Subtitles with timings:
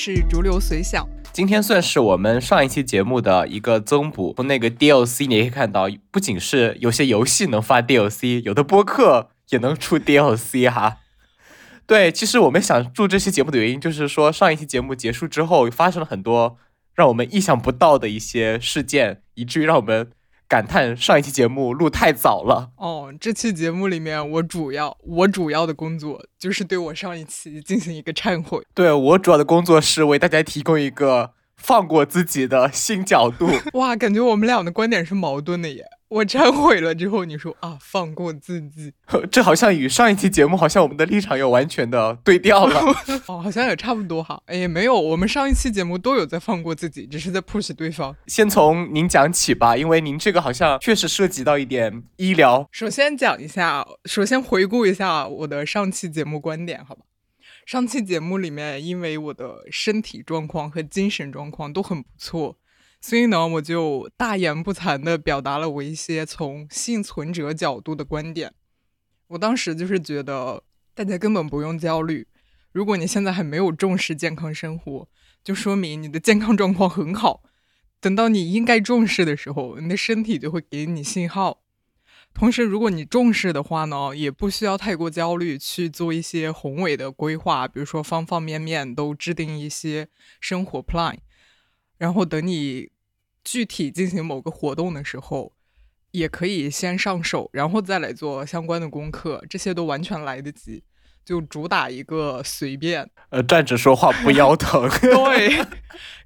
[0.00, 1.04] 是逐流随想。
[1.32, 4.32] 今天算是我们上一期节目的一个增补。
[4.36, 10.98] 从那个 DLC 你也可以看到，不仅是有些游戏能发 DLC，有的播客也能出 DLC 哈。
[11.84, 16.56] 对，其实我们想做这期节目的原因，就是说上一期节目结束之后，发生了很多
[16.94, 20.12] 让我们意想不到的一些事件，以至于让我们。
[20.48, 23.12] 感叹上一期节目录太早了哦。
[23.20, 28.62] 这期节目里面，我主要我主要的工作就是对我上一期进行一个忏悔。
[28.72, 33.50] 对我主要的工作是为大家提供一个放过自己的新角度。
[33.78, 35.84] 哇，感觉我们俩的观点是矛盾的耶。
[36.08, 38.94] 我忏悔了之后，你说啊，放过自己，
[39.30, 42.80] 这好像与上一期节目好像我们的立场有完全的对调了。
[43.28, 44.42] 哦，好像也差不多哈。
[44.46, 48.16] 哎，没有，我们上一期节目都有在放过自己，只是在 push 对方。
[48.26, 52.66] 先从您讲起吧，因为您这个好像确实涉及到一点医疗。
[52.72, 57.02] 首先讲一下，首先回顾一下我的上期节目观点，好吧？
[57.66, 62.56] 上期节目里面，因为我的身体状况和精神状况都很不错。
[63.00, 68.52] 所以呢，我就大言不惭地表达了我一些从幸存者角度的观点。
[69.28, 72.26] 我当时就是觉得，大家根本不用焦虑。
[72.72, 75.08] 如果你现在还没有重视健康生活，
[75.44, 77.42] 就说明你的健康状况很好。
[78.00, 81.62] 等到你应该重视的时候，你的身体就会给你信号。
[82.34, 90.08] 同时，如果你重视的话呢，也不需要太过焦虑，去做一些宏伟的规划，比如说方方面面都制定一些
[90.40, 91.16] 生活 plan。
[91.98, 92.90] 然后等你
[93.44, 95.52] 具体进行某个活动的时候，
[96.12, 100.84] 也可以先上手，然后再来做相关的功课，这些都完全来得及。
[101.24, 104.88] 就主打一个随便，呃，站着说话不腰疼。
[105.02, 105.66] 对。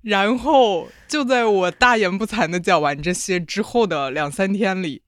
[0.02, 5.02] 然后就在我大言不惭的讲完这些之后的两三天里，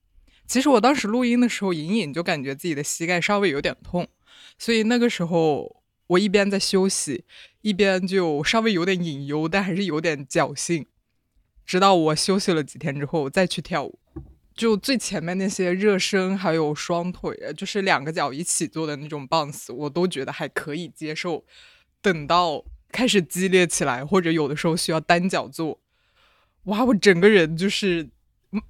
[0.46, 4.08] 其实我当时录音的时候，隐隐就感觉自己的膝盖稍微有点痛，
[4.58, 5.83] 所以那个时候。
[6.08, 7.24] 我一边在休息，
[7.62, 10.86] 一边就稍微有点隐忧，但还是有点侥幸。
[11.64, 13.98] 直到我休息了几天之后我再去跳舞，
[14.54, 21.44] 就最前面那些热身还有双腿，就是两个脚一起做的那种 bounce，我都觉得还可以接受。
[22.02, 25.80] 等到开始激烈起来，或者有的时候需要单脚做，
[26.64, 28.10] 哇，我整个人就是。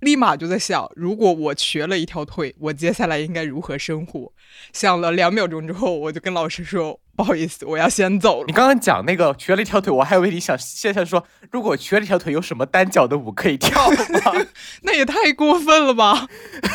[0.00, 4.32] 立马就在想，如果我瘸了一条腿，我接下来应该如何生活？
[4.72, 13.96] 想了两秒钟之后，我就跟老师说：“不好意思，我要先走了。”你刚刚讲那个瘸了一条腿，我还以为你想现在说，如果瘸了一条腿，有什么单脚的舞可以跳吗？
[14.82, 16.28] 那也太过分了吧！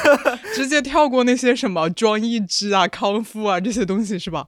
[0.56, 4.48] 直接跳过那些什么装一只啊、康复啊这些东西是吧？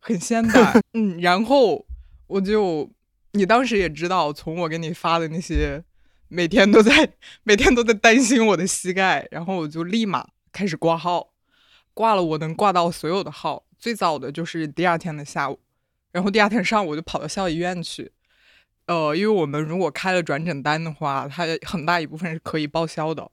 [0.00, 0.80] 很现代。
[0.94, 1.86] 嗯，然后
[2.26, 2.90] 我就，
[3.32, 5.84] 你当时也知道，从我给你发的那些。
[6.28, 7.10] 每天都在
[7.44, 11.28] 每天都在担心我的膝盖，然后我就立马开始挂号，
[11.92, 15.60] 挂了我能挂到所有的号，最早的就是第二天的下午，
[16.10, 18.12] 然后第二天上午我就跑到校医院去，
[18.86, 23.30] 呃，因为我们如果开了转诊单的话，它很大一部分是可以报销的，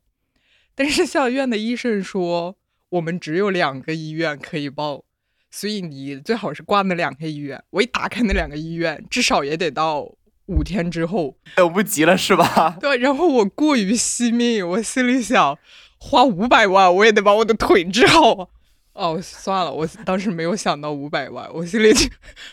[0.76, 2.58] 但是校医院的医生说
[2.90, 5.06] 我们只有两个医院可以报，
[5.50, 7.64] 所以你最好是挂那两个医院。
[7.70, 10.14] 我一打开那两个医院，至少也得到。
[10.48, 12.76] 五天之后，等不及了是吧？
[12.82, 15.58] 对，然后我过于惜命，我心里想，
[15.98, 18.50] 花五百万我也得把我的腿治好。
[18.94, 21.92] 哦，算了，我当时没有想到五百万，我心里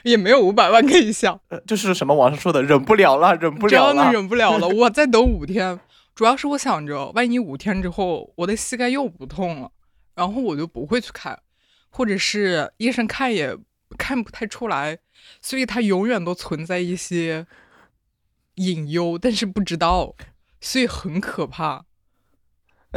[0.03, 1.41] 也没有五百万可以想。
[1.67, 5.79] 就是什么网上说的，忍不了了，忍不了了，忍不了了， 我再等五天。
[6.15, 9.71] 主要是我想着，万一五天之后我的膝盖又不痛了，
[10.15, 11.41] 然后我就不会去看，
[11.91, 13.57] 或者是医生看也
[13.97, 14.99] 看不太出来，
[15.41, 17.47] 所以它永远都存在一些。
[18.61, 20.17] 隐忧，但是不知道，
[20.61, 21.85] 所以很可怕。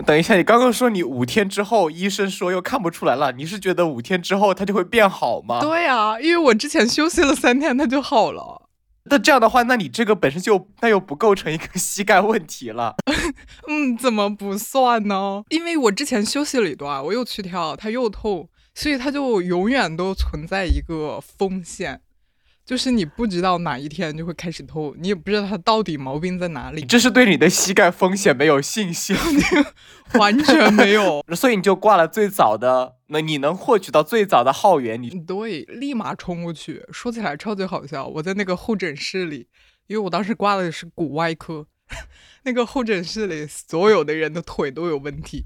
[0.05, 5.59] 等一下，你刚刚说你五天之后，医生说又看不出来了，你是觉得五天之后它就会变好吗？
[5.59, 8.69] 对啊，因为我之前休息了三天，它就好了。
[9.05, 12.95] 那这样的话，那你这个本身就那又不构成一个 膝盖问题了。
[13.67, 15.43] 嗯，怎么不算呢？
[15.49, 22.01] 因为我之前休息了一段，我又去跳，它又痛，所以它就永远都存在一个风险。
[22.71, 26.85] 就是你不知道哪一天就会开始痛，你也不知道它到底毛病在哪里。
[26.85, 29.13] 这是对你的膝盖风险没有信心，
[30.17, 31.21] 完全没有。
[31.35, 36.85] 所以你就挂了最早的，那你能获取到最早的号源，你对，立马冲过去。
[36.93, 39.49] 说起来超级好笑，我在那个候诊室里，
[39.87, 41.67] 因为我当时挂的是骨外科，
[42.45, 45.43] 那个候诊室里所有的人的腿都有问题。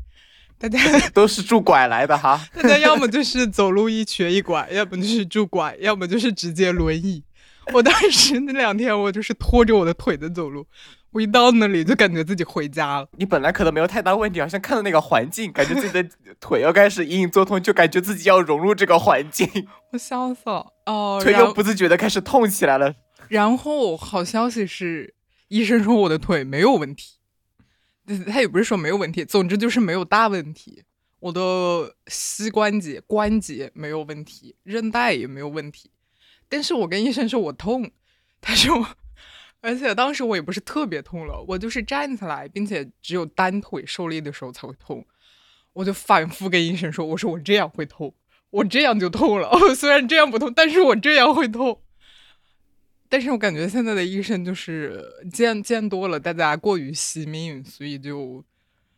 [0.69, 7.23] 大家都是拄拐来的哈，大家要么就是走路一瘸一拐， 要么就是拄拐，要么就是直接轮椅。
[7.73, 10.67] 我当时那两天我就是拖着我的腿在走路，
[11.11, 13.07] 我一到那里就感觉自己回家了。
[13.17, 16.07] 你本来可能没有太大问题，好像看到那个环境，感觉自己的
[16.39, 19.49] 腿要开始隐隐作痛，就感觉自己要融入这个环境。
[19.91, 22.93] 我笑死了哦，腿又不自觉的开始痛起来了。
[23.29, 25.15] 然后好消息是，
[25.47, 27.14] 医生说我的腿没有问题，
[28.27, 30.83] 他也不是说没有问题，总之就是没有大问题。
[31.19, 35.89] 我的膝关节关节没有问题，韧带也没有问题。
[36.47, 37.89] 但是我跟医生说我痛，
[38.39, 38.87] 他说，
[39.61, 45.03] 而且当时我也不是特别痛了，我就是站起来，并且只有单腿受力的时候才会痛。
[45.73, 48.13] 我就反复跟医生说，我说我这样会痛，
[48.51, 49.51] 我这样就痛了。
[49.75, 51.81] 虽然这样不痛，但是我这样会痛。
[53.09, 58.43] 但是我感觉现在的医生就是见见多了大家过于惜命，所以就。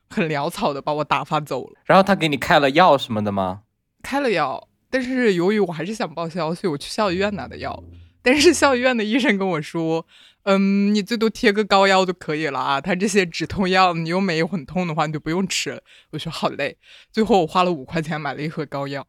[0.10, 3.64] 很潦草的把我打发走了，然后他给你开了药什么的吗？
[4.02, 7.84] 开了药，但是由于我还是想报销，所以我去校医院拿的药。
[8.22, 10.08] 但是校医院的医生跟我说，
[10.44, 12.80] 嗯，你最多贴个膏药就可以了啊。
[12.80, 15.82] 他这些止痛药，你又没有很痛的话，你就不用吃了。
[16.12, 16.78] 我说好嘞。
[17.12, 19.06] 最后我花了五块钱买了一盒膏药，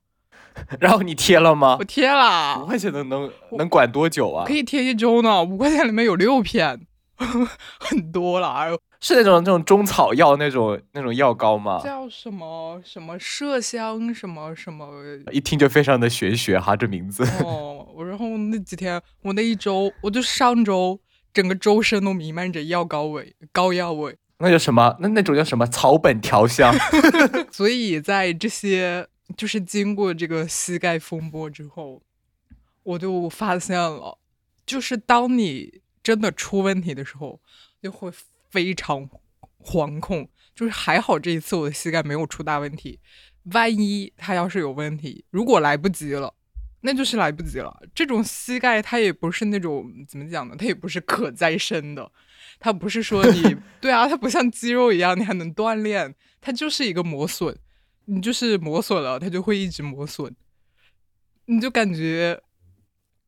[0.81, 1.76] 然后你贴了吗？
[1.78, 2.60] 我贴了。
[2.62, 4.44] 五块钱能能能管多久啊？
[4.46, 5.43] 可以贴一周呢。
[5.43, 6.81] 五块钱里面有六片，
[7.81, 8.49] 很多了。
[8.52, 8.78] 哎呦。
[9.00, 11.81] 是那种那种中草药那种那种药膏吗？
[11.84, 14.88] 叫什么什么麝香什么什么？
[15.31, 17.25] 一听就非常的玄学哈，这名字。
[17.44, 20.99] 哦，我然后那几天，我那一周，我就上周
[21.32, 24.16] 整个周身都弥漫着药膏味、膏药味。
[24.40, 24.96] 那叫什么？
[24.99, 25.64] 那那种叫什么？
[25.69, 26.75] 草本调香。
[27.52, 29.06] 所以在这些
[29.37, 32.03] 就是经过这个膝盖风波之后，
[32.83, 34.19] 我就发现了，
[34.65, 37.41] 就是当你真的出问题的时候，
[37.83, 38.11] 就会。
[38.51, 39.07] 非常
[39.63, 42.99] 惶恐，就是还好这一次我的膝盖没有出大问题。
[43.53, 46.33] 万一它要是有问题，如果来不及了，
[46.81, 47.83] 那就是来不及了。
[47.95, 50.57] 这种膝盖它也不是那种怎么讲呢？
[50.59, 52.11] 它也不是可再生的，
[52.59, 57.55] 它不是说你 对啊，它不像肌肉一样你还能锻炼，它就是一个磨损，
[58.10, 60.34] 你就是磨损了，它就会一直磨损，
[61.44, 62.43] 你就感觉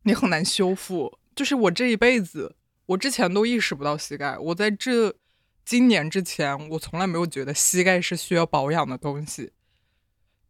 [0.02, 1.18] 你很难修复。
[1.36, 2.56] 就是我这一辈子。
[2.86, 5.14] 我之前都意识不到膝盖，我在这
[5.64, 9.52] 今年之前，我从来没有觉得膝盖是需要保养的东西。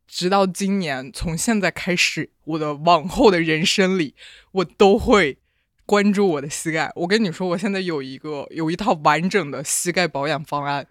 [0.06, 4.14] 直到今年，从现在开始，我的往后的人生里，
[4.52, 5.36] 我都会
[5.84, 6.90] 关注我的膝盖。
[6.96, 10.86] 我跟你说，我现在有一个有一套完整的膝盖保养方案，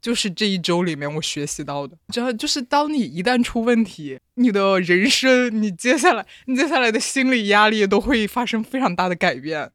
[0.00, 1.96] 就是这一周里面我学习到的。
[2.12, 9.72] 知道，就是当你一旦出问题，你的人生，你接下来，你接下来的心理压力都会发生非常大的改变。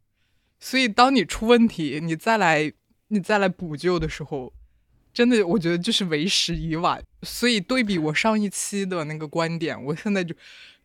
[0.60, 2.72] 所以，当你出问题，你再来，
[3.08, 4.54] 你再来补救的时候，
[5.12, 7.04] 真的，我觉得就是为时已晚。
[7.24, 10.36] 所以，对比我上一期的那个观点，我现在就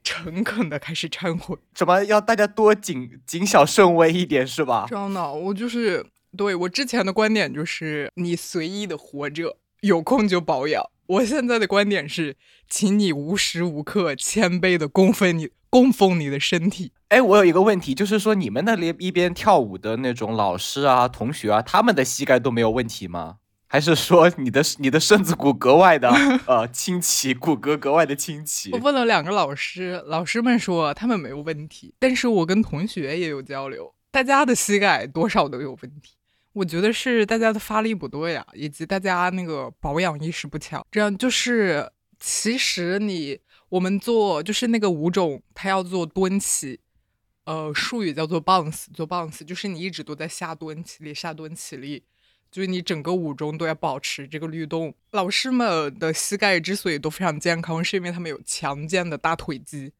[0.02, 1.56] 诚恳的开始忏悔。
[1.74, 4.86] 什么要大家多谨谨小慎微一点，是吧？
[4.88, 6.04] 真的，我就是
[6.36, 10.84] 对我之前的观点就是你随意的活着，有空就保养。
[11.06, 12.36] 我现在的观点是，
[12.68, 16.92] 请你无时无刻谦卑的供奉你，供奉你的身体。
[17.08, 23.36] 哎，我有一个问题，就是说你们那里一边跳舞的那种老师啊、同学啊，他们的膝盖都没有问题吗？
[23.68, 26.08] 还是说你的你的身子骨格外的
[26.46, 28.70] 呃清奇，骨骼格外的清奇？
[28.72, 36.15] 我问了两个老师，老师们说他们没有问题，但是我跟同学也有交流，大家的膝盖多少都有问题。
[36.56, 40.82] 我觉得是大家的发力不对啊，以及大家那个保养意识不强。
[40.90, 46.80] 这样就是，其实你我们做就是那个舞种，它要做蹲起。
[47.44, 52.02] 呃，术语叫做 bounce，做 bounce 就是你一直都在下蹲起立，下蹲起立，
[52.50, 54.94] 就是你整个舞中都要保持这个律动。
[55.10, 59.92] 老师们的膝盖之所以都非常健康，是因为他们有强健的大腿肌，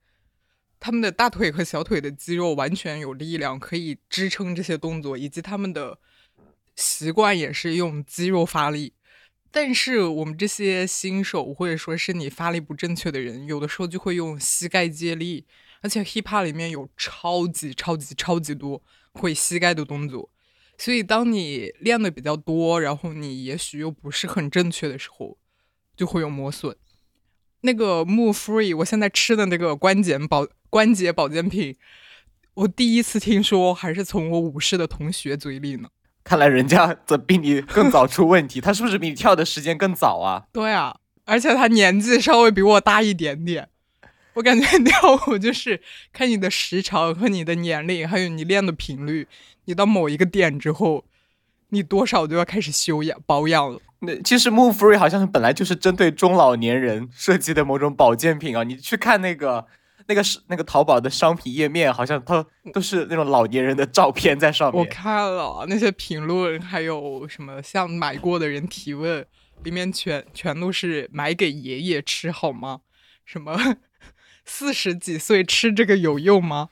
[0.81, 5.99] 他们的大腿和小腿的肌肉完全有力量可以支撑这些动作，以及他们的
[6.76, 8.92] 习惯也是用肌肉发力。
[9.50, 15.47] 但是我们这些新手或者说是你发力不正确的人，有的时候就会用膝盖借力。
[15.83, 20.30] 而且 hiphop 里面有超级超级超级多会膝盖的动作，
[20.78, 25.38] 所以当你练的比较多，然后你也许又不是很正确的时候，
[25.95, 26.75] 就会有磨损。
[27.61, 31.76] 那个 Move Free，我现在吃的那个关节保关节保健品，
[32.54, 35.90] 我第一次听说还是从我武士的同学嘴里呢。
[36.26, 40.42] 看来人家的比你更早出问题，他是不是比你跳的时间更早啊？
[40.52, 43.68] 对啊，而且他年纪稍微比我大一点点。
[44.35, 45.80] 我感觉跳舞就是
[46.12, 49.28] 看你的时长和你的年龄，还有你练的频率。
[49.66, 51.04] 你到某一个点之后，
[51.68, 53.80] 你多少都要开始修养保养了。
[54.00, 58.64] 那其实 Move Free 好像本来就是针对中老年人设计的某种保健品啊。
[58.64, 59.66] 你去看那个
[60.07, 64.81] 那个是那个淘宝的商品页面，好像它都是那种老年人的照片在上面。
[64.81, 69.27] 我看了那些评论，还有什么像买过的人提问，
[69.65, 72.81] 里面全全都是买给爷爷吃好吗？
[73.25, 73.59] 什么？
[74.49, 76.69] 四十几岁吃这个有用吗？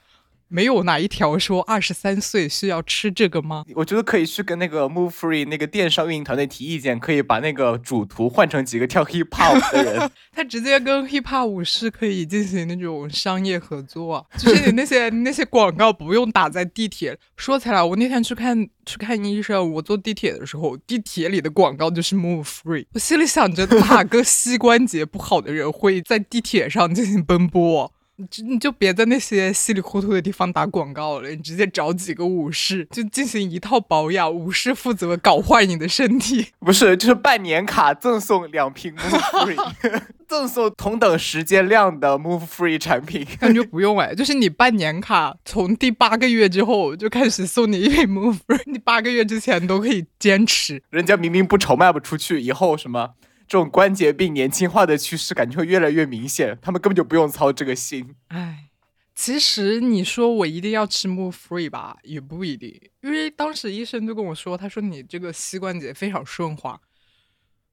[0.55, 3.65] 没有哪一条说二十三岁需要吃这个吗？
[3.75, 10.09] 我觉得可以去跟那个 Move Free 那个电商运营团队提意见，可以把那个主图换成几个跳 Hip Hop 的人。
[10.31, 17.19] 他直接跟 Hip Hop 舞狮可以进行那种商业合作啊，就是你那些 那些广告不用打在地铁。
[17.37, 18.57] 说起来，我那天去看
[18.87, 22.87] 去看医生，我坐地铁的时候，地铁里的广告就是 Move Free。
[22.93, 27.93] 我心里想着，哪个膝关节不好的人会在地铁上进行奔波？
[28.17, 36.47] 你就你就别在那些稀里糊涂的地方打广告了，你直接找几个武士就进行一套保养，武士负责搞坏你的身体。
[36.61, 43.27] 不是，就是办年卡赠送两瓶 Move Free， 赠送同等时间量的 Move Free 产品。
[43.41, 50.81] 感觉不用哎，就是你办年卡，从第八个月之后就开始送你一瓶 Move Free，你八个月之前都可以坚持。
[50.91, 53.15] 人家明明不愁卖不出去，以后什么？
[53.47, 58.15] 这种关节病年轻化的趋势感觉会越来越明显，他们根本就不用操这个心。
[58.29, 58.71] 唉，
[59.15, 66.81] 其实你说我一定要吃 Move Free 吧，也不一定，因为当时医生就跟我说，他说你这个膝关节非常顺滑。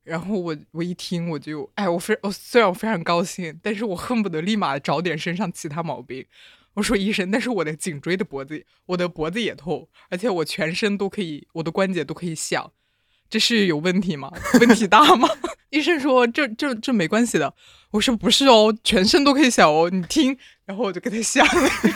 [0.04, 6.26] 然后我我一听我就，哎，我非我虽然我非常高兴，但是我恨不得立马找点身上其他毛病。
[6.74, 12.72] 我说医生，但是我的颈椎的脖子，我的脖子也痛，而且我全身都可以，我的关节都可以响。
[13.32, 14.30] 这是有问题吗？
[14.60, 15.28] 问题大吗？
[15.72, 17.54] 医生说这这这没关系的。
[17.92, 19.90] 我说不是哦，全身都可以想哦。
[19.90, 21.48] 你听，然后我就给他想。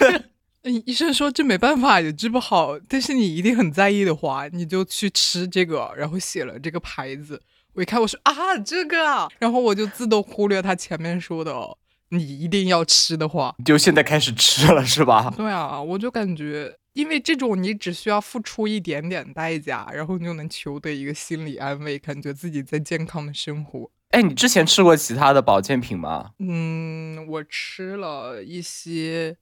[0.64, 2.80] 嗯，医生说这没办法，也治不好。
[2.88, 5.92] 但是你一定很在意的话，你就去吃这个。
[5.98, 7.42] 然后写了这个牌子。
[7.74, 9.30] 我一看，我说啊，这个。
[9.38, 11.54] 然后我就自动忽略他前面说的，
[12.10, 15.34] 你一定要吃的话，就现在开始吃了是吧？
[15.36, 16.78] 对啊，我就感觉。
[16.94, 23.92] 因为这种你只需要付出一点点代价，然后你就能求得一个心理安慰，感觉自己在健康的生活。
[24.12, 26.32] 哎，你之前吃过其他的保健品吗？
[26.40, 29.36] 嗯，我吃了一些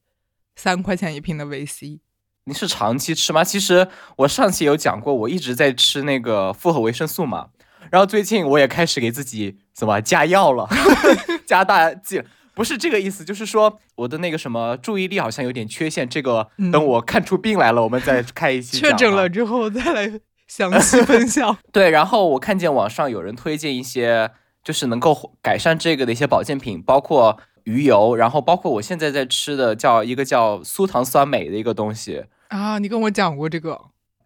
[0.55, 1.99] 三块钱一瓶的维 C。
[2.45, 3.43] 你是长期吃吗？
[3.43, 7.49] 其实我上期有讲过，我一直在吃那个复合维生素嘛，
[7.91, 10.67] 然后最近我也开始给自己怎么加药了，
[11.45, 12.23] 加大剂。
[12.55, 16.07] 不是这个意思，就是说我的那个什么注意力好像有点缺陷。
[16.07, 18.77] 这个等我看出病来了，我们再开一期。
[18.77, 21.57] 确诊了之后再来详细分享。
[21.73, 24.29] 对，然后我看见网上有人推荐一些，
[24.63, 32.77] 就是能够改善这个的一些保健品，包括鱼油，然后包括我现在在吃的叫一个叫苏糖酸镁的一个东西啊。
[32.77, 33.81] 你跟我讲过这个，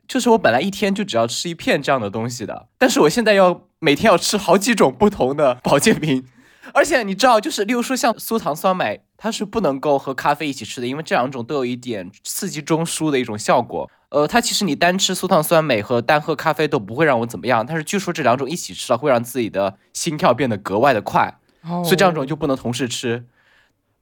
[0.07, 6.25] 就是我本来一天就只要吃一片这样的东西的，但是我现在要每天要吃好几种不同的保健品。
[6.73, 13.89] 而且你知道，就是例如说像苏糖酸镁，它是不能够和咖啡一起吃的，因为这两种都有一点刺激中枢的一种效果。
[14.09, 23.25] 呃，它其实你单吃苏糖酸镁和单喝咖啡都不会让我怎么样，但是据说这两种一起吃了会让自己的心跳变得格外的快，所以这两种就不能同时吃。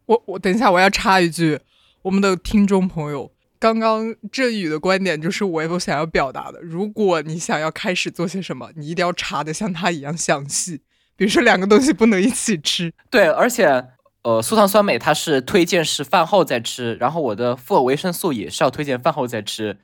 [0.06, 1.60] 我我等一下我要插一句，
[2.04, 10.82] 我们的听众朋友，刚刚振宇的观点就是我有想要表达的，如果你想要开始做些什么，你一定要查的像他一样详细。
[11.18, 13.86] 比如说两个东西不能一起吃，对，而且
[14.24, 19.78] 呃，苏糖酸镁它是推荐是饭后再吃，然后我的复合维生素也是要推荐饭后再吃。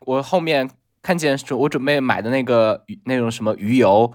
[0.00, 0.70] 我后面
[1.02, 4.12] 看见我准备买的那个那种什么鱼油，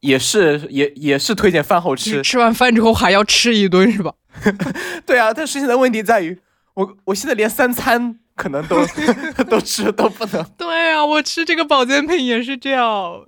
[0.00, 4.12] 也是也也是推荐饭后吃，吃完饭之后还要吃一顿是吧？
[5.04, 6.38] 对啊，但是现在问题在于
[6.74, 8.76] 我我现在连三餐可能都
[9.48, 10.44] 都吃都不能。
[10.58, 13.24] 对啊，我吃这个保健品也是这样。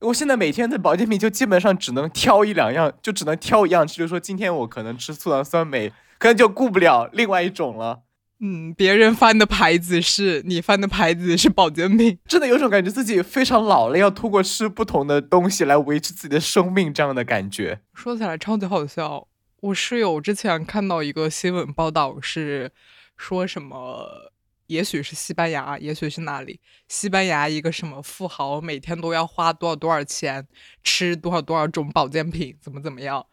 [0.00, 3.98] 我现在每天的保健品就基本上只能挑一两样，就只能挑一样吃。
[3.98, 8.00] 就是说今天我可能吃醋糖酸梅，可能就顾不了另外一种了。
[8.42, 17.80] 嗯，别人翻的牌子是你翻的牌子是保健品， 真的有种感觉自己非常老了，要通过吃不同的东西来维持自己的生命这样的感觉。
[17.92, 19.28] 说起来超级好笑，
[19.60, 22.72] 我室友之前看到一个新闻报道是
[23.18, 24.32] 说什么。
[24.70, 26.60] 也许是西班牙，也许是哪里？
[26.86, 30.46] 西班牙一个什么富豪，每天都要花多少多少钱
[30.84, 33.26] 吃多少多少种保健品，怎么怎么样？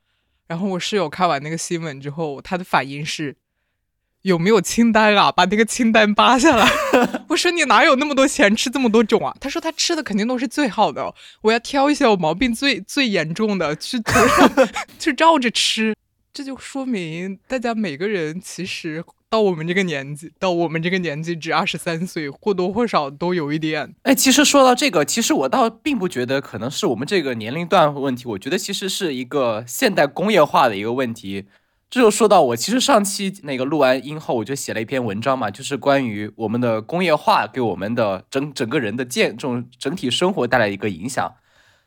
[0.48, 3.38] 然后我室友看完那个新闻之后，他的反应是：
[4.24, 5.32] 有没有清单啊？
[5.32, 6.68] 把那个清单扒下来。
[7.30, 9.38] 我说你哪有那么多钱吃这么多种啊？
[9.40, 11.14] 他说他吃的肯定都是最好的，
[11.44, 14.02] 我要挑一些我毛病最最严重的去
[14.98, 15.96] 去照着吃。
[16.38, 19.04] 这就说明大家每个人其实。
[19.28, 23.96] 到我们这个年纪，到我们这个年纪，只二十三岁，或多或少都有一点。
[24.04, 31.48] 哎，其实说到这个，其实我倒并不觉得可能是我们这个年龄段问题，我觉得其实是一个现代工业化的一个问题。
[31.90, 41.34] 这就说到我，其实上期那个录完音后，我就写了一篇文章嘛，就是关于我们的工业化给我们的整整个人的健这种整体生活带来一个影响。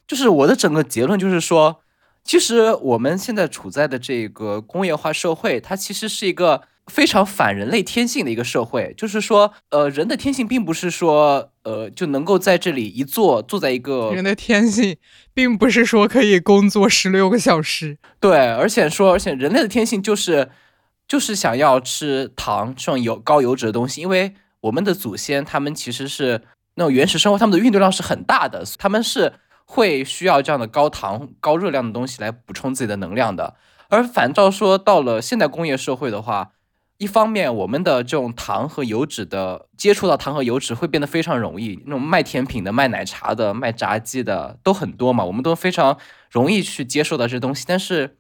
[0.07, 1.81] 就是我的整个结论就是说，
[2.31, 6.63] 其实我们现在处在的这个工业化社会，它其实是一个。
[6.87, 14.97] 非常反人类天性的一个社会，就是说，呃，人的天性并不是说，呃，就能够在这里一坐，坐在一个人的天性，
[15.33, 17.97] 并不是说可以工作十六个小时。
[18.19, 20.51] 对，而且说，而且人类的天性就是，
[21.07, 26.43] 就是想要吃糖这种油高油脂的东西，因为我们的祖先他们其实是
[26.75, 29.35] 那种原始生活，他们的运动量是很大的，他们是
[29.73, 33.55] 会需要这样的高糖高热量的东西来补充自己的能量的。
[33.89, 36.51] 而反照说，到了现代工业社会的话，
[36.99, 41.81] 一方面，我们的这种糖和油脂的接触到糖和油脂会变得非常容易。
[41.87, 45.97] 那种卖甜品的、卖奶茶的、卖炸鸡的都很多嘛，我们都非常
[46.33, 47.65] 容易去接受到这东西。
[47.69, 48.19] 但是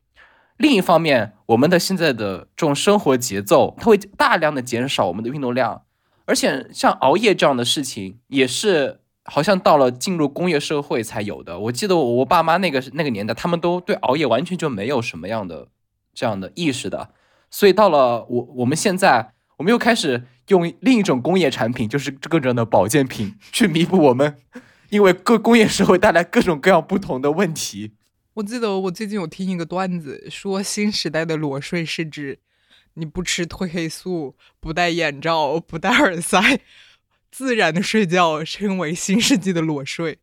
[0.56, 5.82] 另一方面，我们的现在的这种生活节奏，它会大量的减少我们的运动量。
[6.26, 11.58] 而且像熬夜这样的事情，也是好像到了进入工业社会才有的。
[11.58, 15.68] 我记得我我爸妈那个那个年代，他们都对熬夜完全就没有什么样的
[16.14, 17.10] 这样的意识的。
[17.50, 24.36] 所以到了我我们现在，我们又开始用另一种工业产品，就是各种的保健品，去弥补我们
[24.88, 27.92] 因为各工业社会带来各种各样不同的问题。
[28.34, 32.38] 我记得我最近有听一个段子，说新时代的裸睡是指
[32.94, 36.60] 你不吃褪黑素、不戴眼罩、不戴耳塞，
[37.30, 40.18] 自然的睡觉，称为新世纪的裸睡，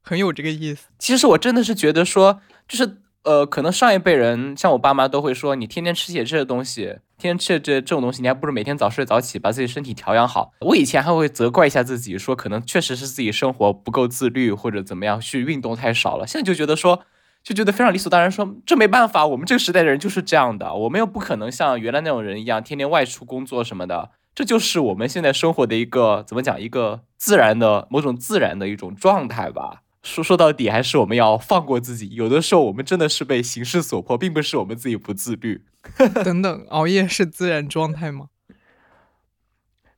[0.00, 0.86] 很有这个意思。
[0.98, 2.98] 其实我真的是觉得说，就是。
[3.26, 10.52] 呃，可能上一辈人像我爸妈都会说，你天天吃些这些东西，天天吃这这种东西，你还不如每天早睡早起，把自己身体调养好。
[10.60, 16.24] 我以前还会责怪一下自己，说可能确实是自己生活不够自律，或者怎么样，去运动太少了。
[16.24, 17.02] 现在就觉得说，
[17.42, 29.80] 就觉得非常理所当然，说这没办法，我们这个时代的人就是这样的，我们又不可能像原来那种人一样，天天外出工作什么的，这就是我们现在生活的一个怎么讲，一个自然的某种自然的一种状态吧。
[30.02, 32.10] 说说到底，还是我们要放过自己。
[32.12, 35.64] 有的时候，我们真的是被形势所迫，并不是我们自己不自律。
[36.22, 38.26] 等等，熬夜是自然状态吗？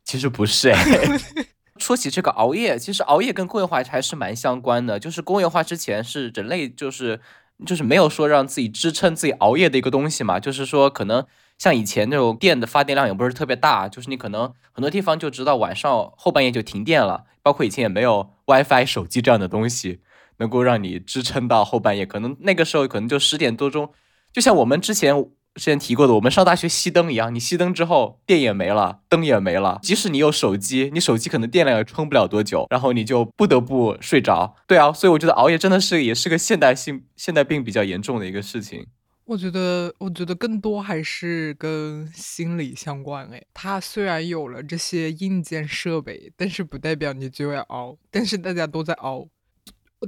[0.04, 1.18] 其实不是哎。
[1.76, 5.00] 说起这个熬夜，其实熬夜跟工业化还是蛮相关的。
[5.00, 7.20] 就是工业化之前是人类就是
[7.66, 10.38] 就是没有说让自己支撑自己熬夜的一个东西嘛。
[10.38, 11.26] 就是说，可能
[11.58, 17.24] 像以前那种电的发电量也不是特别大，就是你可能很多地方就直到晚上后半夜就停电了。
[17.42, 20.00] 包括以前也没有 WiFi、手机这样的东西，
[20.36, 22.04] 能够让你支撑到后半夜。
[22.04, 23.90] 可能那个时候可能就十点多钟，
[24.32, 25.14] 就像我们之前
[25.54, 27.34] 之前提过的，我们上大学熄灯一样。
[27.34, 29.78] 你熄灯之后，电也没了，灯也没了。
[29.82, 34.54] 即使你有手机，你手机可能电量也撑不了多久，然后你就不得不睡着。
[34.66, 38.86] 对啊，所以我觉得熬夜真的是也是个现代性现代病比较严重的一个事情。
[39.28, 43.28] 我觉得，我觉得更多还是跟心理相关。
[43.30, 47.98] 哎，它虽然有了这些硬件设备，但是不代表你就要熬。
[48.10, 49.28] 但是大家都在熬，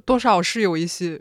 [0.07, 1.21] 多少是有一些，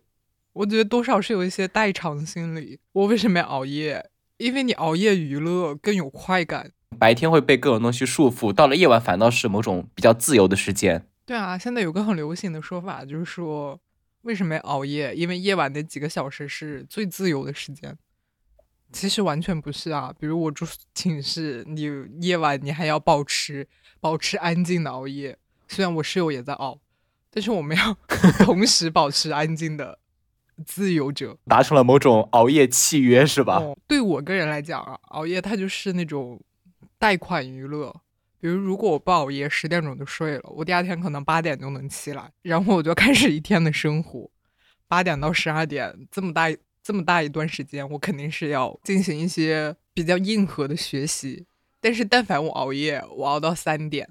[0.53, 2.79] 我觉得多少是有一些代偿心理。
[2.93, 4.09] 我为什么要熬夜？
[4.37, 6.71] 因为你熬夜娱乐更有快感。
[6.97, 11.05] 白天会被各种东西束缚，到了夜晚反倒是某种比较自由的时间。
[11.25, 13.77] 对啊，现在有个很流行的说法，就是说。
[14.23, 15.15] 为什么要熬夜？
[15.15, 17.97] 因为夜晚那几个小时是最自由的时间。
[18.91, 20.11] 其实完全不是啊！
[20.19, 21.87] 比如我住 寝室，你
[22.21, 23.67] 夜晚你还要保持
[23.99, 25.37] 保持安静的熬夜。
[25.67, 26.79] 虽然我室友也在熬，
[27.29, 27.95] 但是我们要
[28.43, 29.99] 同时保持安静的
[30.65, 33.61] 自由者，达成了某种熬夜契约，是吧？
[33.87, 36.41] 对我个人来讲啊，熬夜它就是那种
[36.97, 37.95] 贷款娱乐。
[38.41, 44.29] 比如，如果我不熬夜，十点钟就睡了，我第二天可能八点就能起来，然后我就开始一天的生活。
[44.87, 46.49] 八点到十二点这么大
[46.81, 51.45] 这么大一段时间，我肯定是要进行一些比较硬核的学习。
[51.81, 54.09] 但是，但凡我熬夜，我熬到三点，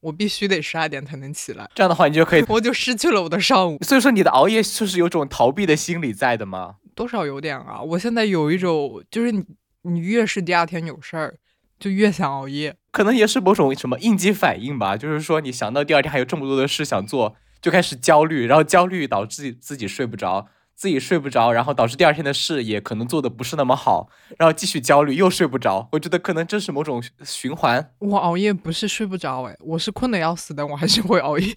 [0.00, 1.68] 我必须得十二点才能起来。
[1.74, 3.82] 这样的话，你就可以，我就失去了我的上午。
[3.82, 6.76] 所以说，你的熬夜就是有种逃避的心理在的吗？
[6.94, 7.82] 多少有点啊。
[7.82, 9.44] 我现在有一种，就是你
[9.82, 11.38] 你越是第二天有事儿。
[11.76, 14.96] 就越想熬夜，可能也是某种什么应激反应吧。
[14.96, 25.88] 就是说，你想到第二天还有这么多的事想做，就开始焦虑，然后焦虑导致自己自己睡不着，自己睡不着，然后导致第二天的事也可能做的不是那么好，然后继续焦虑又睡不着。
[25.90, 27.90] 我觉得可能这是某种循环。
[27.98, 31.52] 我熬夜不是睡不着，哎，我是困的要死，但我还是会熬夜。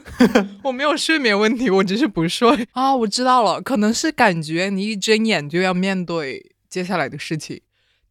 [0.64, 2.96] 我没有睡眠问题，我只是不睡啊。
[2.96, 7.60] 我知道了，可能是感觉你一睁眼就要面对接下来的事情。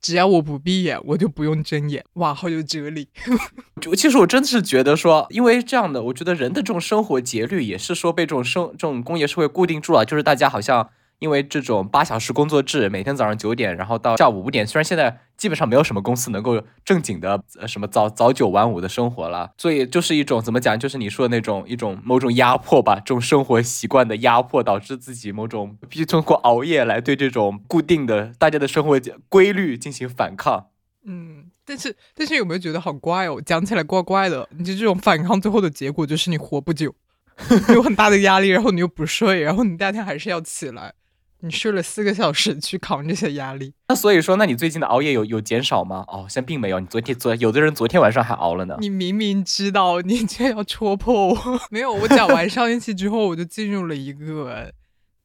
[0.01, 2.03] 只要我不闭眼，我就不用睁眼。
[2.13, 3.09] 哇，好有哲理！
[3.81, 10.89] 就其实我真的是觉得说，因为这样的，我觉得人的这种生活节律也是说被这种生这种工业社会固定住了，就是大家好像。
[11.19, 30.67] 因为这种八小时工作制，每天早上九点，然后到下午五点，虽然现在基本上没有什么公司能够正经的呃什么早早九晚五的生活了，所以就是一种怎么讲，就是你说的那种一种某种压迫吧，这种生活习惯的压迫，导致自己某种必须通过熬夜来对这种固定的大家的生活规律进行反抗。
[31.05, 31.45] 嗯。
[31.65, 33.39] 但是但是有没有觉得好怪哦？
[33.45, 34.49] 讲起来怪怪的。
[34.57, 36.95] 你就这种反抗，最后的结果就是你活不久，
[37.71, 40.95] 有很大的压力，然后你又不睡，然后你第二天还是要起来。
[41.41, 46.03] 你睡了四个小时去扛这些压力，那所以说，那你最近的熬夜有有减少吗？
[46.09, 46.81] 哦，现在并没有。
[46.81, 48.75] 你昨天昨有的人昨天晚上还熬了呢。
[48.79, 51.59] 你明明知道，你却要戳破我。
[51.71, 54.73] 没有，我讲完上一期之后，我就进入了一个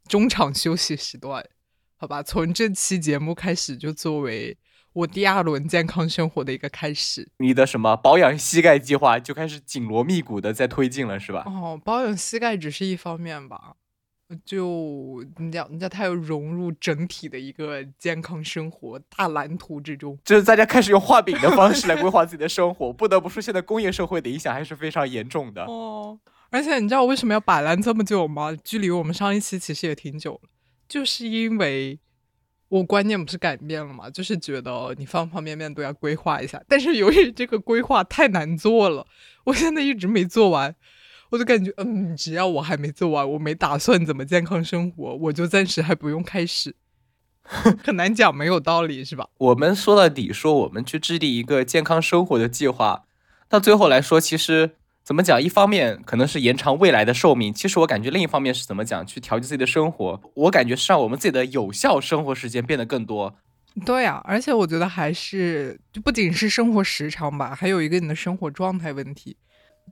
[0.08, 1.44] 中场休息时段。
[1.96, 4.56] 好吧，从这期节目开始，就作为
[4.92, 7.28] 我第二轮健康生活的一个开始。
[7.38, 11.42] 你的什么保养膝盖计划就开始紧锣密鼓的在推进了，是吧？
[11.46, 13.74] 哦，保养膝盖只是一方面吧。
[14.44, 20.18] 就你讲，你讲，它要融入整体的一个健康生活大蓝图之中。
[20.24, 22.90] 就是大家开始用画饼的方式来规划自己的生活。
[22.94, 25.64] 不得不说，现在工业社会的影响还是非常严重的。
[25.64, 26.18] 哦，
[26.50, 28.56] 而且你知道我为什么要摆烂这么久吗？
[28.64, 30.48] 距离我们上一期其实也挺久了，
[30.88, 32.00] 就是因为
[32.68, 36.60] 我观念不是改变了嘛，就是觉得你方方面面都要规划一下。
[36.66, 39.06] 但是由于这个规划太难做了，
[39.44, 40.74] 我现在一直没做完。
[41.34, 46.76] 我就感觉，嗯，只要我还没做完，我没打算怎么健康生活，我就暂时还不用开始。
[47.84, 49.28] 很难讲，没有道理是吧？
[49.38, 53.02] 我们说到底，说我们去制定一个健康生活的计划，
[53.48, 55.42] 到最后来说，其实怎么讲？
[55.42, 59.04] 一方面可能是延长未来的寿命，其实我感觉另一方面是怎么讲？
[59.04, 63.34] 去调节自己的生活，我感觉是让我们自己的有效生活时间变得更多。
[63.84, 69.36] 对呀，而且我觉得还是就不仅是生活时长吧，还有一个你的生活状态问题。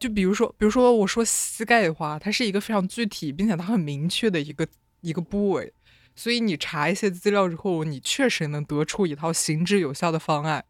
[0.03, 4.67] 就比如说，比如说我说膝盖的话，它是一个非常具体并且它很明确的一个
[5.01, 5.73] 一个部位，
[6.17, 10.65] 所以你查一些资料之后，你确实能得出一套行之有效的方案，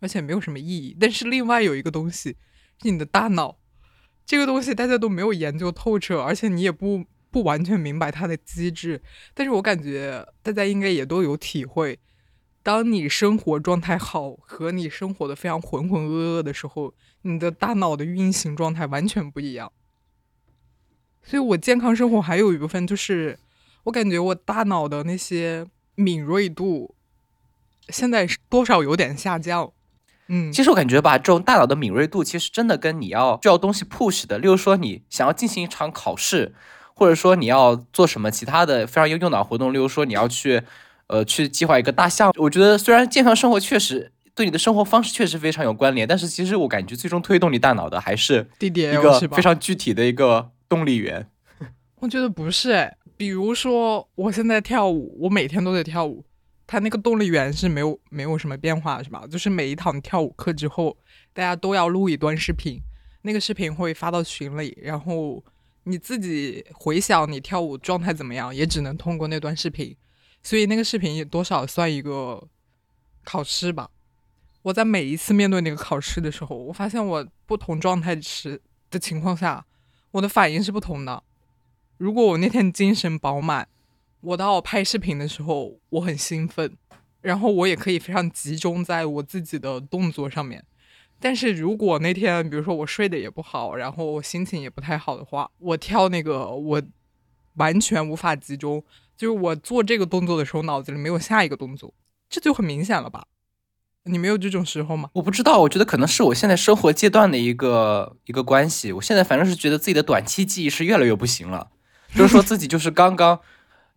[0.00, 0.96] 而且没有什么意义。
[0.98, 2.30] 但是另外有一个东西
[2.82, 3.58] 是你的大脑，
[4.24, 9.02] 这个东西大家都没有研究透彻，而且你也不不完全明白它的机制。
[9.34, 11.98] 但是我感觉大家应该也都有体会。
[12.62, 19.72] 当你生活状态好和你生活的非常浑浑噩噩的时候，你的大脑的运行状态完全不一样。
[21.22, 23.38] 所以我健康生活还有一部分就是，
[23.84, 26.94] 我感觉我大脑的那些敏锐度
[27.88, 29.72] 现在多少有点下降。
[30.28, 36.54] 嗯，其实我感觉吧，这种大脑的敏锐度其实真的跟你要需要东西 push 的，例如说你想要进行一场考试，
[36.94, 40.62] 或者说你要做什么其他的非常有用脑活动，例如说你要去。
[41.08, 51.28] 呃，去计划一个大项目，我觉得虽然健康生活确实对你的生活方式确实非常有关联，但是其实我感觉最终推动你大脑的还是一个非常具体的一个动力源。
[52.00, 56.24] 我觉得不是哎，比如说我现在跳舞，我每天都得跳舞，
[56.66, 59.26] 它那个动力源是没有没有什么变化，是吧？
[59.30, 60.96] 就是每一堂跳舞课之后，
[61.32, 62.80] 大家都要录一段视频，
[63.22, 65.44] 那个视频会发到群里，然后
[65.84, 69.94] 你自己回想你跳舞状态怎么样，也只能通过那段视频。
[70.42, 72.48] 所以那个视频也多少算一个
[73.22, 73.90] 考试吧。
[74.62, 79.64] 我在每一次面对那个考试的时候，我发现我不同状态时的情况下，
[80.12, 81.22] 我的反应是不同的。
[81.98, 83.68] 如果我那天精神饱满，
[84.20, 86.76] 我到我拍视频的时候我很兴奋，
[87.20, 90.64] 然后我也可以非常集中在我自己的动作上面。
[91.18, 96.82] 但是如果那天比如说我睡得也不好，然后我心情也不太好的话，我跳那个我
[97.54, 98.84] 完全无法集中。
[99.16, 101.92] 就是我做这个动作的时候，脑子里没有下一个动作，
[102.28, 103.24] 这就很明显了吧？
[104.04, 105.08] 你没有这种时候吗？
[105.12, 108.92] 我不知道，我觉得可能是我现在生活阶段的一个一个关系。
[108.92, 111.68] 我现在反正是觉得自己的短期记忆是越来越不行了，
[112.14, 113.38] 就是说自己就是刚刚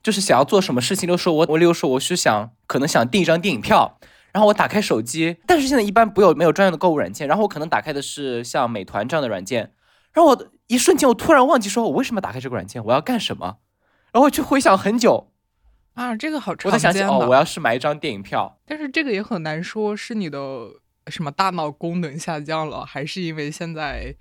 [0.03, 3.97] 就是想要做什么事情，都说我我例如说我是想可能想订一张电影票，
[4.31, 9.71] 然后我打开手机，但是现在一般不有没有专用的购物软件，然后我可能打开的是像美团这样的软件，
[10.13, 13.57] 然后我一瞬间我突然忘记说我为什么打开这个软件，我要干什么。
[14.11, 15.31] 然后去回想很久，
[15.95, 16.71] 啊，这个好常见。
[16.71, 20.39] 我在想起哦，我要是买一张电影票，但是这个也很难说是你的
[21.07, 24.15] 什么大脑功能下降了，还是因为现在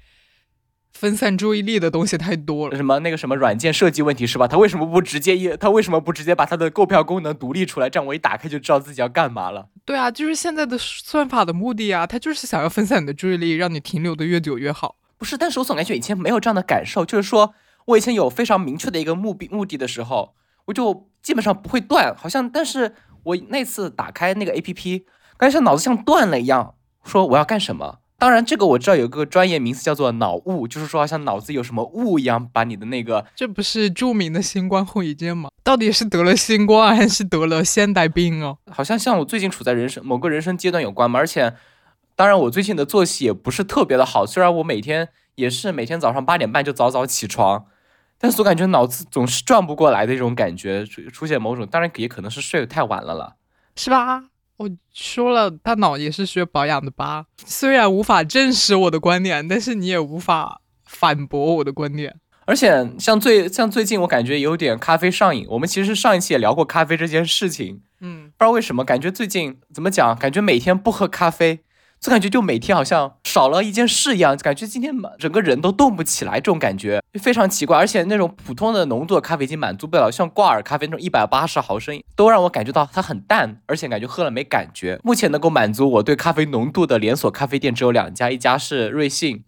[0.92, 2.76] 分散注意力的东西太多了。
[2.76, 4.46] 什么那个什么软件设计问题是吧？
[4.46, 5.56] 他为什么不直接一？
[5.56, 7.90] 他为什么不直接把他的购票功能独立出来？
[7.90, 9.68] 这样我一打开就知道自己要干嘛了。
[9.84, 14.96] 对啊，就是现在的算法的目的啊，他就是想要分散你的注意力，让你停留的越久越好。
[15.18, 17.54] 不是，但是我总感觉以前没有这样的感受，就是说。
[17.87, 20.34] 我以前有非常明确的一个目的目的的时候，
[20.64, 22.48] 我就基本上不会断，好像。
[22.48, 25.06] 但是我那次打开那个 A P P，
[25.37, 27.98] 感觉像脑子像断了一样，说我要干什么？
[28.16, 33.26] 当然，这个我知道有个专业名词叫做脑雾，就是说像脑子有什么雾一样，把你的那个……
[33.34, 35.50] 这不是著名的新冠后遗症吗？
[35.62, 38.58] 到底是得了新冠还是得了现代病哦？
[38.70, 41.18] 好像像我最近处在人生某个人生阶段有关嘛。
[41.18, 41.54] 而且，
[42.14, 47.66] 当然我最近的作息也不是特别的好，虽然我每天也是每天早上八点半就早早起床。
[48.24, 53.37] 但是我感觉脑子总是转不过来的一种感觉，出出现某种，当然也可能是睡得太晚了了，
[53.76, 54.24] 是吧？
[54.56, 57.26] 我说了，大脑也是需要保养的吧。
[57.44, 62.16] 虽然无法证实我的观点，但是你也无法反驳我的观点。
[62.46, 65.44] 而且像最像最近，我感觉有点咖啡上瘾。
[65.50, 71.60] 我们其实上一期也聊过咖啡这件事情，嗯，不知道为什么，感觉最近怎么讲，感觉每天不喝咖啡，
[72.05, 77.79] 就感觉就每天好像少了一件事一样，感觉今天整个人都动不起来，这种感觉非常奇怪。
[77.79, 85.01] 而且那种普通的浓度的咖啡已经满足不了，像挂耳咖啡那种一百八十毫升，都让我感觉到它很淡，而且感觉喝了没感觉。
[85.03, 89.43] 目前能够满足我对咖啡浓度的连锁咖啡店只有两家，一家是瑞幸。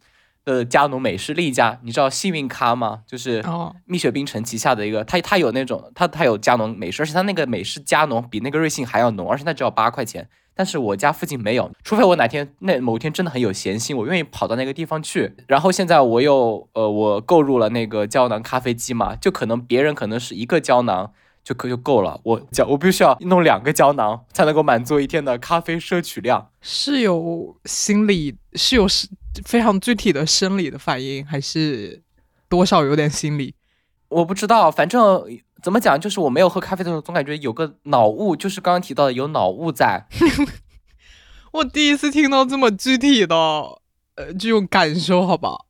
[0.47, 3.01] 的加浓美式另一家，你知道幸运咖吗？
[3.05, 3.45] 就是
[3.85, 10.29] 蜜雪冰城旗下的一个，它它有那种，它它有加浓美式，而且它那个美式加浓比那个瑞幸还要浓，而且它只要八块钱。
[10.57, 15.37] 但是我家附近没有，除非我哪天那某天真的很有闲心，我愿意跑到那个地方去。
[15.47, 21.13] 然后现在我又呃，我购入了那个胶囊咖啡机嘛，就可能别人可能是一个胶囊
[21.45, 26.51] 就可就够了，我胶我必须要弄两个胶囊才能够满足一天的咖啡摄取量。
[26.63, 29.07] 是有心理是有是。
[29.45, 32.03] 非常具体的生理的反应，还是
[32.49, 33.55] 多少有点心理，
[34.09, 34.71] 我不知道。
[34.71, 35.23] 反正
[35.67, 40.07] 怎么讲，就是我没有喝咖啡的时候，总感觉有个脑雾，就是刚刚提到的有脑雾在。
[41.51, 43.35] 我第一次听到这么具体的
[44.15, 45.65] 呃这种感受，好吧，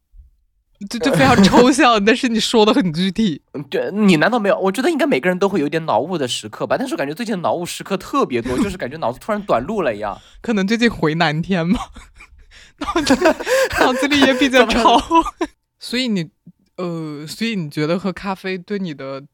[0.91, 3.41] 就就非常 抽象，但是你说的很具体。
[3.71, 4.59] 对，你难道没有？
[4.59, 6.77] 我觉得应该每个人都会有点脑雾的时刻吧。
[6.79, 10.21] 但是感觉最近脑雾时刻特别多，就是感觉脑子突然短路了一样。
[10.43, 11.81] 可能最近回南天吧。
[12.81, 13.15] 脑子
[13.81, 15.01] 脑子里也比较潮，
[15.81, 16.29] 所以你
[16.77, 19.25] 呃，所以你觉得喝咖啡对你的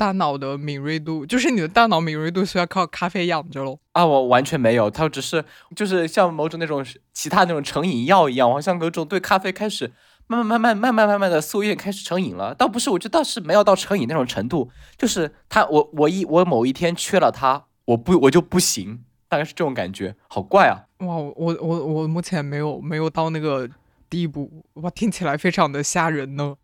[0.00, 3.78] 大脑的敏锐度，就是你的大脑敏锐度需要靠咖啡养着喽？
[3.92, 5.44] 啊，我完全没有，它只是
[5.76, 6.82] 就是像某种那种
[7.12, 9.92] 其他那种成瘾药一样，我好像有种对咖啡开始
[10.26, 12.54] 慢慢慢慢慢慢慢慢的似乎有点开始成瘾了。
[12.54, 19.04] 倒不是，我觉得倒是没有到成瘾那种程度，就是它我我一我某一天缺了它，我不我就不行。
[19.28, 20.88] 大概是这种感觉，好怪啊！
[21.06, 23.68] 哇，我我我目前没有没有到那个
[24.08, 26.56] 地步，哇，听起来非常的吓人呢。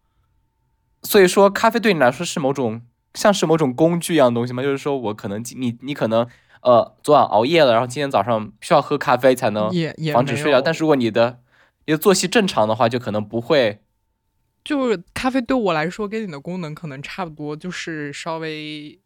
[1.03, 2.81] 所以说，咖啡对你来说是某种
[3.16, 4.62] 像是某种工具一样的东西吗？
[4.62, 6.24] 就是说我可能你你可能
[6.62, 9.68] 呃昨晚熬夜了，然后今天早上需要喝咖啡才能
[10.12, 10.61] 防止睡觉。
[10.61, 11.40] 但是如果你的
[11.87, 13.81] 你的作息正常的话，就可能不会。
[14.62, 19.00] 就是咖啡对我来说跟你的功能可能差不多，就是稍微。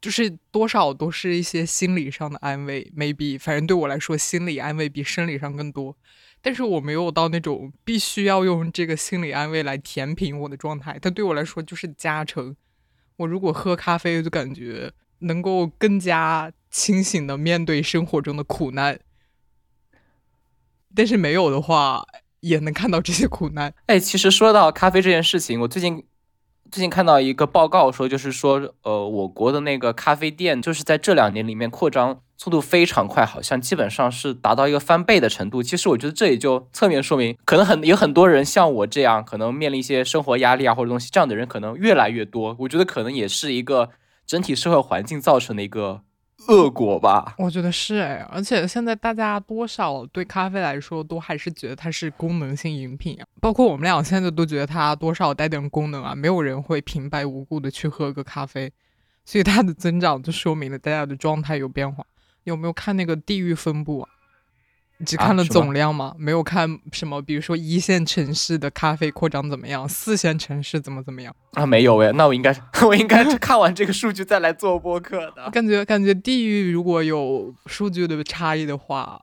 [0.00, 5.96] 就是多少都是一些心理上的安慰，maybe，反正对我来说，心理安慰比生理上更多。
[6.42, 12.54] 但是我没有到那种必须要用这个心理安慰来填平我的状态，它对我来说就是加成。
[13.16, 19.00] 我如果喝咖啡，就感觉能够更加清醒的面对生活中的苦难。
[20.94, 22.04] 但是没有的话，
[22.40, 23.74] 也能看到这些苦难。
[23.86, 26.04] 哎，其实说到咖啡这件事情，我最近。
[26.74, 35.62] 最近看到一个报告说，就是说，呃，我国的那个咖啡店，就是在这两年里面扩张速度非常快，好像基本上是达到一个翻倍的程度。
[35.62, 42.56] 其实我觉得这也就侧面说明，可能很有很多人像我这样，可能面临一些生活压力啊或者东西，这样的人可能越来越多。
[42.58, 43.90] 我觉得可能也是一个
[44.26, 46.00] 整体社会环境造成的一个。
[46.48, 58.72] 恶果吧，我觉得是哎，而且现在大家多少对咖啡来说都还是觉得它是功能性饮品啊，包括我们俩现在都觉得它多少带点功能啊，没有人会平白无故的去喝个咖啡，
[59.24, 62.04] 所以它的增长就说明了大家的状态有变化。
[62.42, 64.08] 有没有看那个地域分布啊？
[65.04, 66.14] 只看了总量吗？
[66.16, 71.66] 没有看什么，比如说一线城市的咖啡扩张怎么样，四线城市怎么怎么样啊？
[71.66, 72.54] 没有哎，那我应该
[72.86, 75.50] 我应该看完这个数据再来做播客的。
[75.50, 79.20] 感觉感觉地域如果有数据的差异的话，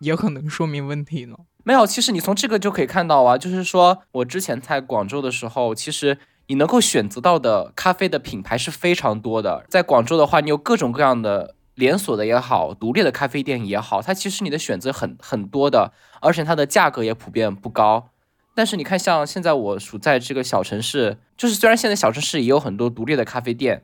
[0.00, 1.36] 也可能说明问题呢。
[1.64, 9.64] 没有，其实你从这个就可以看到啊，就是说我之前在广州的时候，其实你能够选择到的咖啡的品牌是非常多的。
[9.68, 11.54] 在广州的话，你有各种各样的。
[11.74, 18.10] 连锁的也好，独立的咖啡店也好，它其实你的选择很很多的，而且它的价格也普遍不高。
[18.54, 23.82] 但是你看，像现在我处在这个小城市，就是虽然现在小城市也有很多独立的咖啡店，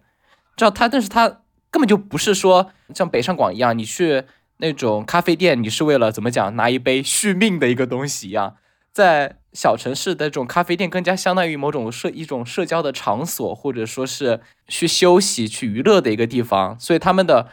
[0.57, 1.40] 知道它，但是它
[1.72, 4.22] 根本就不是说像北上广一样，你去
[4.59, 8.55] 那种咖啡店，你是为了怎么讲拿一杯续命的一个东西一样。
[8.92, 17.48] 在小城市的这种咖啡店，更加相当于某种社一种社交的场所，或者说是去休息、去娱乐的一个地方，所以他们的。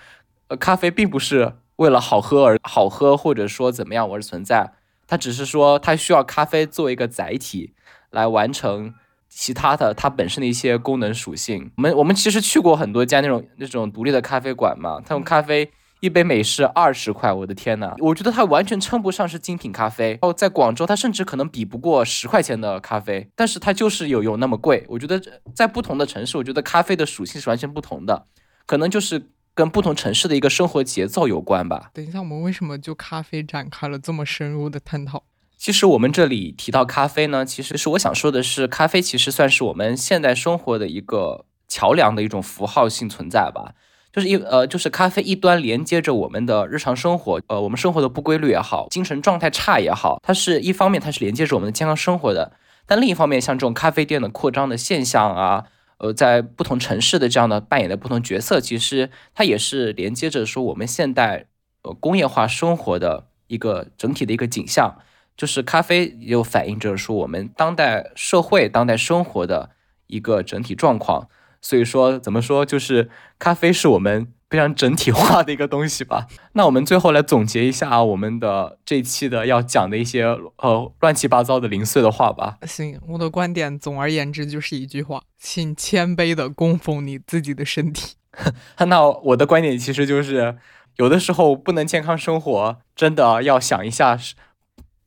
[0.49, 4.71] 呃，咖啡并不是为了好喝而好喝，或者说怎么样而存在，
[5.05, 7.73] 它只是说它需要咖啡作为一个载体
[8.11, 8.93] 来完成
[9.27, 11.71] 其他的它本身的一些功能属性。
[11.75, 20.17] 我们我们其实去过很多家那种那种独立的咖啡馆嘛，他们咖啡一杯美式二十块，我的天呐，我觉得它完全称不上是精品咖啡。
[20.21, 24.85] 哦，在广州，它甚至可能比不过十块钱的咖啡，但是它就是有有那么贵。
[24.87, 25.21] 我觉得
[25.53, 28.27] 在不同的城市，我觉得咖啡的属性是完全不同的，
[28.65, 29.29] 可能就是。
[29.57, 31.89] 跟不同城市的一个生活节奏有关吧。
[31.91, 35.23] 等一下，我们为什么就咖啡展开了这么深入的探讨？
[35.57, 43.73] 其实我们这里提到咖啡呢，其实是我想说的是，咖啡其实算是我们现代生活的一个桥梁的一种符号性存在吧。
[44.13, 52.53] 就是一呃，就是咖啡一端连接着我们的日常生活，呃，我们生活的不规律也好，精神状态差也好，它是一方面，它是连接着我们的健康生活的。
[52.85, 55.65] 但另一方面，像这种咖啡店的扩张的现象啊，
[55.97, 61.47] 呃，在不同城市的这样的扮演的不同角色，其实它也是连接着说我们现代
[61.83, 64.99] 呃工业化生活的一个整体的一个景象。
[65.35, 69.69] 就是咖啡又反映着说我们当代社会、当代生活的
[70.07, 71.29] 一个整体状况。
[71.61, 76.27] 所以说，怎么说，就是咖啡是我们非常整体化的一个东西吧。
[76.53, 80.23] 那我们最后来总结一下我们的这一期的要讲的一些
[80.57, 82.57] 呃乱七八糟的零碎的话吧。
[82.65, 88.15] 行，我的观点总而言之就是一句话，请谦卑的供奉你自己的身体。
[88.87, 90.57] 那我的观点其实就是，
[90.97, 94.17] 有的时候不能健康生活，真的要想一下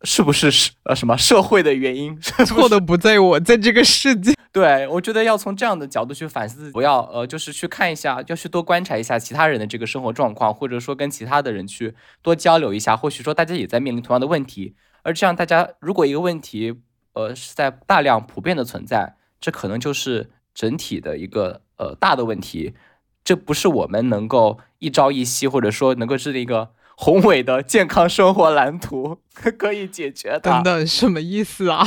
[0.04, 0.22] 是。
[0.22, 2.16] 不是是呃什么社会的原因？
[2.46, 4.32] 错的不在我，在这个世界。
[4.52, 14.74] 对我觉得要从这样的角度去反思，不要呃就是去看一下，要去多观察一下其他人的这个生活状况，或者说跟其他的人去多交流一下，或许说大家也在面临同样的问题。
[15.02, 16.74] 而这样大家如果一个问题
[17.14, 22.74] 呃是在大量普遍的存在，这可能就是整体的一个呃大的问题，
[23.24, 26.70] 这不是我们能够一朝一夕或者说能够制定一个。
[27.02, 30.40] 宏伟的健康生活蓝图 可以解决的。
[30.40, 31.82] 等等，什么意思啊？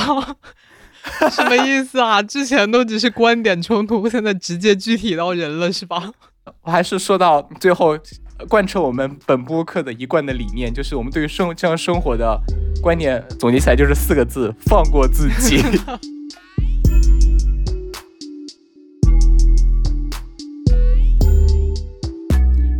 [1.30, 2.20] 什么意思啊？
[2.20, 6.10] 之前都只是观点冲突，现在直接具体到人了，是吧？
[6.62, 7.96] 我还是说到最后，
[8.48, 12.36] 贯彻我们本播客的一贯的理念，就是我们对于生这样生活的
[12.82, 15.62] 观念总结起来就是四个字：放过自己。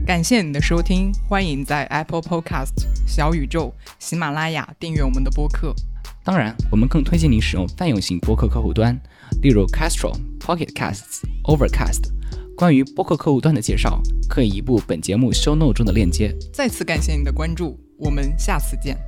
[0.06, 2.74] 感谢你的收听，欢迎在 Apple Podcast、
[3.06, 5.74] 小宇宙、喜马拉雅订阅我们的播客。
[6.22, 8.94] 当然，我们更推荐你使用泛用型播客客户端，
[9.40, 12.10] 例如 Castro、Pocket Casts、Overcast。
[12.54, 16.36] 关于播客客户端的介绍，可以移步本节目 Show Note 中的链接。
[16.52, 18.98] 再次感谢你的关注，我们下次见。